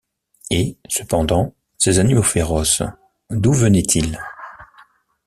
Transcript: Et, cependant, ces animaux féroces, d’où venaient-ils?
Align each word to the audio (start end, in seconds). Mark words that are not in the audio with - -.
Et, 0.49 0.79
cependant, 0.89 1.53
ces 1.77 1.99
animaux 1.99 2.23
féroces, 2.23 2.81
d’où 3.29 3.53
venaient-ils? 3.53 4.19